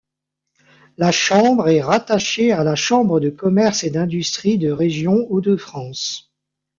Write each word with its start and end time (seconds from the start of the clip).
La 0.97 1.11
chambre 1.11 1.69
est 1.69 1.83
rattachée 1.83 2.51
à 2.51 2.63
la 2.63 2.73
Chambre 2.73 3.19
de 3.19 3.29
commerce 3.29 3.83
et 3.83 3.91
d'industrie 3.91 4.57
de 4.57 4.71
région 4.71 5.27
Hauts-de-France. 5.29 6.33